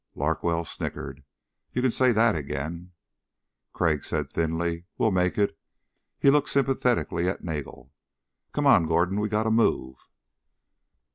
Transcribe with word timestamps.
Larkwell 0.15 0.65
snickered. 0.65 1.23
"You 1.73 1.83
can 1.83 1.91
say 1.91 2.11
that 2.11 2.35
again." 2.35 2.93
Crag 3.71 4.03
said 4.03 4.31
thinly: 4.31 4.85
"Well 4.97 5.11
make 5.11 5.37
it." 5.37 5.55
He 6.17 6.31
looked 6.31 6.49
sympathetically 6.49 7.29
at 7.29 7.43
Nagel. 7.43 7.93
"Come 8.51 8.65
on, 8.65 8.87
Gordon. 8.87 9.19
We 9.19 9.29
gotta 9.29 9.51
move." 9.51 9.97